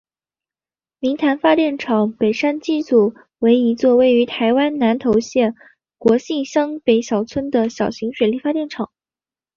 [0.97, 5.53] 明潭发电厂北山机组为一座位于台湾南投县
[5.99, 8.89] 国姓乡北山村的小型水力发电厂。